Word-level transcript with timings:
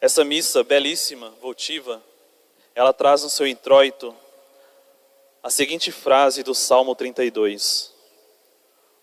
Essa 0.00 0.24
missa 0.24 0.62
belíssima, 0.62 1.30
votiva, 1.40 2.00
ela 2.72 2.92
traz 2.92 3.24
no 3.24 3.30
seu 3.30 3.48
introito 3.48 4.14
a 5.42 5.50
seguinte 5.50 5.90
frase 5.90 6.44
do 6.44 6.54
Salmo 6.54 6.94
32: 6.94 7.92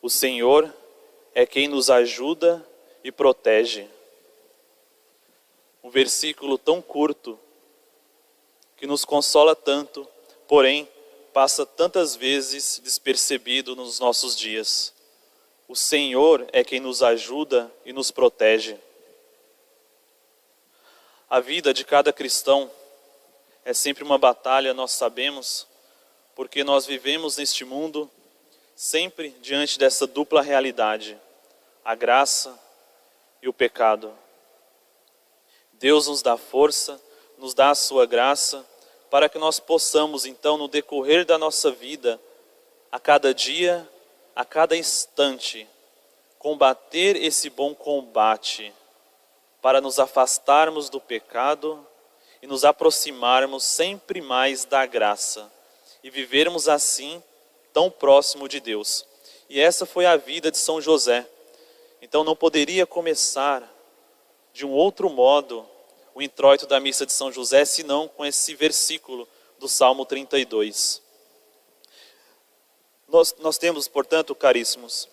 O 0.01 0.09
Senhor 0.09 0.73
é 1.33 1.45
quem 1.45 1.67
nos 1.67 1.89
ajuda 1.89 2.65
e 3.03 3.11
protege. 3.11 3.89
Um 5.83 5.89
versículo 5.89 6.57
tão 6.57 6.81
curto 6.81 7.37
que 8.77 8.87
nos 8.87 9.03
consola 9.03 9.53
tanto, 9.53 10.07
porém 10.47 10.87
passa 11.33 11.65
tantas 11.65 12.15
vezes 12.15 12.79
despercebido 12.81 13.75
nos 13.75 13.99
nossos 13.99 14.33
dias. 14.37 14.93
O 15.67 15.75
Senhor 15.75 16.47
é 16.53 16.63
quem 16.63 16.79
nos 16.79 17.03
ajuda 17.03 17.69
e 17.83 17.91
nos 17.91 18.11
protege. 18.11 18.77
A 21.29 21.39
vida 21.39 21.73
de 21.73 21.83
cada 21.83 22.13
cristão 22.13 22.69
é 23.63 23.73
sempre 23.73 24.03
uma 24.03 24.17
batalha, 24.17 24.73
nós 24.75 24.91
sabemos, 24.91 25.67
porque 26.35 26.63
nós 26.63 26.85
vivemos 26.85 27.37
neste 27.37 27.65
mundo 27.65 28.09
sempre 28.75 29.29
diante 29.41 29.79
dessa 29.79 30.05
dupla 30.05 30.41
realidade, 30.41 31.17
a 31.83 31.95
graça 31.95 32.59
e 33.41 33.47
o 33.47 33.53
pecado. 33.53 34.13
Deus 35.73 36.07
nos 36.07 36.21
dá 36.21 36.37
força, 36.37 37.01
nos 37.39 37.55
dá 37.55 37.71
a 37.71 37.75
sua 37.75 38.05
graça, 38.05 38.63
para 39.09 39.27
que 39.27 39.39
nós 39.39 39.59
possamos, 39.59 40.25
então, 40.25 40.57
no 40.57 40.67
decorrer 40.67 41.25
da 41.25 41.37
nossa 41.37 41.71
vida, 41.71 42.19
a 42.91 42.99
cada 42.99 43.33
dia, 43.33 43.89
a 44.35 44.45
cada 44.45 44.75
instante, 44.75 45.67
combater 46.37 47.15
esse 47.15 47.49
bom 47.49 47.73
combate, 47.73 48.73
para 49.65 49.81
nos 49.81 49.97
afastarmos 49.97 50.91
do 50.91 51.01
pecado 51.01 51.83
e 52.39 52.45
nos 52.45 52.63
aproximarmos 52.63 53.63
sempre 53.63 54.21
mais 54.21 54.63
da 54.63 54.85
graça 54.85 55.51
e 56.03 56.09
vivermos 56.11 56.69
assim 56.69 57.23
tão 57.73 57.89
próximo 57.89 58.47
de 58.47 58.59
Deus. 58.59 59.07
E 59.49 59.59
essa 59.59 59.83
foi 59.83 60.05
a 60.05 60.17
vida 60.17 60.51
de 60.51 60.59
São 60.59 60.79
José. 60.79 61.27
Então 61.99 62.23
não 62.23 62.35
poderia 62.35 62.85
começar 62.85 63.67
de 64.53 64.67
um 64.67 64.71
outro 64.71 65.09
modo 65.09 65.67
o 66.13 66.21
introito 66.21 66.67
da 66.67 66.79
missa 66.79 67.03
de 67.03 67.11
São 67.11 67.31
José, 67.31 67.65
senão 67.65 68.07
com 68.07 68.23
esse 68.23 68.53
versículo 68.53 69.27
do 69.57 69.67
Salmo 69.67 70.05
32. 70.05 71.01
Nós, 73.07 73.35
nós 73.39 73.57
temos, 73.57 73.87
portanto, 73.87 74.35
caríssimos, 74.35 75.09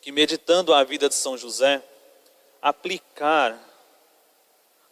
que 0.00 0.10
meditando 0.10 0.74
a 0.74 0.82
vida 0.82 1.08
de 1.08 1.14
São 1.14 1.38
José, 1.38 1.80
aplicar 2.62 3.58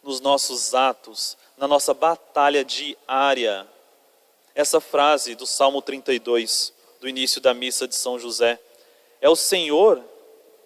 nos 0.03 0.19
nossos 0.19 0.75
atos, 0.75 1.37
na 1.55 1.67
nossa 1.67 1.93
batalha 1.93 2.65
diária, 2.65 3.67
essa 4.53 4.81
frase 4.81 5.33
do 5.33 5.47
Salmo 5.47 5.81
32, 5.81 6.73
do 6.99 7.07
início 7.07 7.39
da 7.39 7.53
missa 7.53 7.87
de 7.87 7.95
São 7.95 8.19
José. 8.19 8.59
É 9.21 9.29
o 9.29 9.35
Senhor 9.35 10.03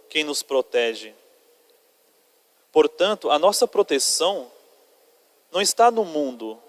quem 0.10 0.24
nos 0.24 0.42
protege. 0.42 1.14
Portanto, 2.72 3.30
a 3.30 3.38
nossa 3.38 3.68
proteção 3.68 4.52
não 5.52 5.62
está 5.62 5.92
no 5.92 6.04
mundo, 6.04 6.60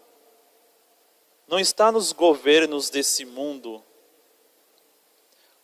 não 1.48 1.58
está 1.58 1.90
nos 1.90 2.12
governos 2.12 2.90
desse 2.90 3.24
mundo, 3.24 3.82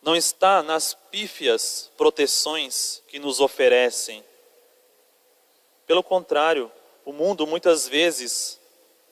não 0.01 0.15
está 0.15 0.61
nas 0.61 0.93
pífias 0.93 1.89
proteções 1.95 3.01
que 3.07 3.19
nos 3.19 3.39
oferecem. 3.39 4.23
Pelo 5.85 6.03
contrário, 6.03 6.71
o 7.05 7.11
mundo 7.11 7.45
muitas 7.45 7.87
vezes 7.87 8.59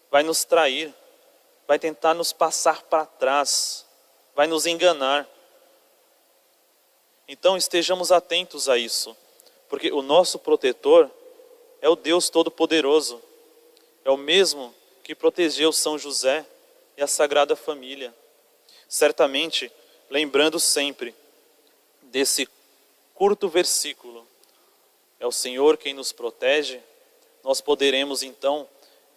vai 0.09 0.23
nos 0.23 0.43
trair, 0.43 0.93
vai 1.67 1.77
tentar 1.77 2.13
nos 2.13 2.33
passar 2.33 2.83
para 2.83 3.05
trás, 3.05 3.85
vai 4.35 4.47
nos 4.47 4.65
enganar. 4.65 5.27
Então 7.27 7.55
estejamos 7.55 8.11
atentos 8.11 8.67
a 8.67 8.77
isso, 8.77 9.15
porque 9.69 9.91
o 9.91 10.01
nosso 10.01 10.39
protetor 10.39 11.09
é 11.81 11.89
o 11.89 11.95
Deus 11.95 12.29
Todo-Poderoso, 12.29 13.21
é 14.03 14.11
o 14.11 14.17
mesmo 14.17 14.73
que 15.03 15.15
protegeu 15.15 15.71
São 15.71 15.97
José 15.97 16.45
e 16.97 17.01
a 17.01 17.07
Sagrada 17.07 17.55
Família. 17.55 18.13
Certamente, 18.87 19.71
lembrando 20.09 20.59
sempre 20.59 21.15
desse 22.01 22.47
curto 23.13 23.47
versículo, 23.47 24.27
é 25.21 25.27
o 25.27 25.31
Senhor 25.31 25.77
quem 25.77 25.93
nos 25.93 26.11
protege, 26.11 26.81
nós 27.43 27.61
poderemos 27.61 28.23
então 28.23 28.67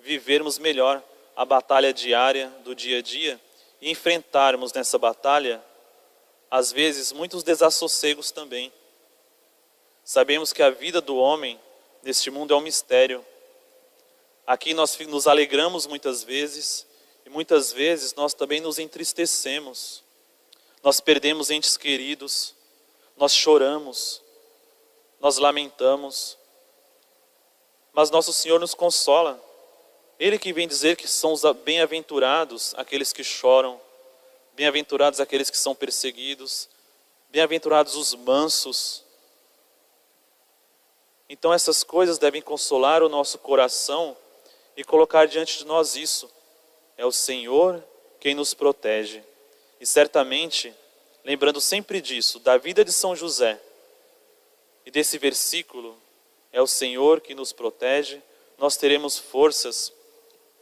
vivermos 0.00 0.58
melhor 0.58 1.02
a 1.34 1.46
batalha 1.46 1.94
diária 1.94 2.48
do 2.62 2.74
dia 2.74 2.98
a 2.98 3.02
dia 3.02 3.40
e 3.80 3.90
enfrentarmos 3.90 4.70
nessa 4.74 4.98
batalha, 4.98 5.64
às 6.50 6.70
vezes, 6.70 7.10
muitos 7.10 7.42
desassossegos 7.42 8.30
também. 8.30 8.70
Sabemos 10.04 10.52
que 10.52 10.62
a 10.62 10.68
vida 10.68 11.00
do 11.00 11.16
homem 11.16 11.58
neste 12.02 12.30
mundo 12.30 12.52
é 12.52 12.56
um 12.58 12.60
mistério. 12.60 13.24
Aqui 14.46 14.74
nós 14.74 14.98
nos 15.08 15.26
alegramos 15.26 15.86
muitas 15.86 16.22
vezes 16.22 16.86
e 17.24 17.30
muitas 17.30 17.72
vezes 17.72 18.14
nós 18.14 18.34
também 18.34 18.60
nos 18.60 18.78
entristecemos. 18.78 20.04
Nós 20.82 21.00
perdemos 21.00 21.48
entes 21.50 21.78
queridos, 21.78 22.54
nós 23.16 23.34
choramos, 23.34 24.22
nós 25.24 25.38
lamentamos. 25.38 26.36
Mas 27.94 28.10
nosso 28.10 28.30
Senhor 28.30 28.60
nos 28.60 28.74
consola. 28.74 29.42
Ele 30.20 30.38
que 30.38 30.52
vem 30.52 30.68
dizer 30.68 30.96
que 30.98 31.08
são 31.08 31.32
os 31.32 31.42
bem-aventurados 31.64 32.74
aqueles 32.76 33.10
que 33.10 33.24
choram, 33.24 33.80
bem-aventurados 34.52 35.20
aqueles 35.20 35.48
que 35.48 35.56
são 35.56 35.74
perseguidos, 35.74 36.68
bem-aventurados 37.30 37.96
os 37.96 38.14
mansos, 38.14 39.02
então 41.26 41.54
essas 41.54 41.82
coisas 41.82 42.18
devem 42.18 42.42
consolar 42.42 43.02
o 43.02 43.08
nosso 43.08 43.38
coração 43.38 44.14
e 44.76 44.84
colocar 44.84 45.26
diante 45.26 45.56
de 45.56 45.64
nós 45.64 45.96
isso. 45.96 46.30
É 46.98 47.06
o 47.06 47.10
Senhor 47.10 47.82
quem 48.20 48.34
nos 48.34 48.52
protege. 48.52 49.24
E 49.80 49.86
certamente, 49.86 50.72
lembrando 51.24 51.62
sempre 51.62 52.02
disso, 52.02 52.38
da 52.38 52.58
vida 52.58 52.84
de 52.84 52.92
São 52.92 53.16
José 53.16 53.58
e 54.84 54.90
desse 54.90 55.18
versículo, 55.18 55.96
é 56.52 56.60
o 56.60 56.66
Senhor 56.66 57.20
que 57.20 57.34
nos 57.34 57.52
protege, 57.52 58.20
nós 58.58 58.76
teremos 58.76 59.18
forças 59.18 59.92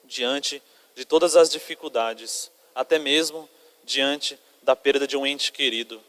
diante 0.04 0.62
de 0.94 1.04
todas 1.04 1.36
as 1.36 1.50
dificuldades, 1.50 2.50
até 2.74 2.98
mesmo 2.98 3.48
diante 3.84 4.38
da 4.62 4.76
perda 4.76 5.06
de 5.06 5.16
um 5.16 5.26
ente 5.26 5.52
querido, 5.52 6.00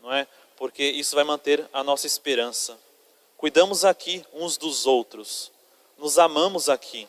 não 0.00 0.12
é? 0.12 0.26
Porque 0.56 0.82
isso 0.82 1.14
vai 1.14 1.24
manter 1.24 1.68
a 1.72 1.82
nossa 1.84 2.06
esperança 2.06 2.78
cuidamos 3.42 3.84
aqui 3.84 4.24
uns 4.32 4.56
dos 4.56 4.86
outros, 4.86 5.50
nos 5.98 6.16
amamos 6.16 6.68
aqui. 6.68 7.08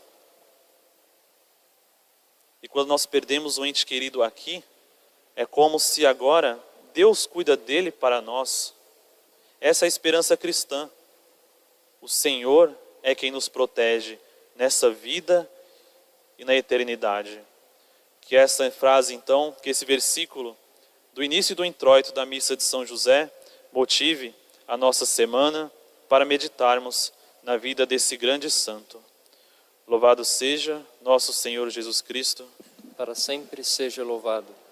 E 2.59 2.67
quando 2.67 2.87
nós 2.87 3.05
perdemos 3.05 3.59
um 3.59 3.65
ente 3.67 3.85
querido 3.85 4.23
aqui, 4.23 4.63
é 5.35 5.45
como 5.45 5.79
se 5.79 6.07
agora 6.07 6.59
Deus 6.91 7.27
cuida 7.27 7.55
dele 7.55 7.91
para 7.91 8.19
nós. 8.19 8.73
Essa 9.63 9.85
é 9.85 9.88
a 9.88 9.88
esperança 9.88 10.35
cristã. 10.35 10.90
O 12.01 12.09
Senhor 12.09 12.78
é 13.01 13.16
quem 13.16 13.31
nos 13.31 13.47
protege 13.47 14.19
nessa 14.57 14.90
vida 14.90 15.50
e 16.38 16.44
na 16.44 16.53
eternidade. 16.53 17.41
Que 18.19 18.35
essa 18.35 18.69
frase, 18.69 19.13
então, 19.13 19.56
que 19.63 19.69
esse 19.69 19.85
versículo 19.85 20.57
do 21.13 21.23
início 21.23 21.56
do 21.56 21.63
introito 21.63 22.12
da 22.12 22.25
missa 22.25 22.57
de 22.57 22.63
São 22.63 22.85
José 22.85 23.31
motive 23.72 24.35
a 24.68 24.75
nossa 24.75 25.06
semana 25.06 25.72
para 26.09 26.25
meditarmos 26.25 27.13
na 27.41 27.56
vida 27.56 27.85
desse 27.85 28.18
grande 28.18 28.52
santo. 28.52 29.02
Louvado 29.88 30.26
seja 30.26 30.85
nosso 31.02 31.32
Senhor 31.32 31.70
Jesus 31.70 32.02
Cristo. 32.02 32.46
Para 32.97 33.16
sempre 33.16 33.64
seja 33.64 34.03
louvado. 34.03 34.53